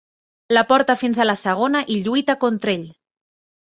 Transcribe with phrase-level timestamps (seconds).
[0.57, 2.89] La porta fins a la segona i lluita contra ell.